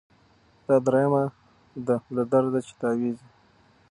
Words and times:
دا 0.67 0.75
دریمه 0.85 1.23
ده 1.85 1.95
له 2.15 2.23
درده 2.31 2.59
چي 2.67 2.73
تاویږي 2.81 3.27